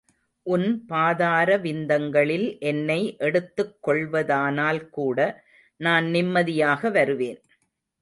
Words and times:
உன் 0.45 0.85
பாதார 0.85 1.57
விந்தங்களில் 1.57 2.47
என்னை 2.61 2.99
எடுத்துக் 3.19 3.77
கொள்வதானால் 3.87 4.89
கூட, 4.89 5.19
நான் 5.79 6.07
நிம்மதியாக 6.09 6.89
வருவேன். 6.89 7.41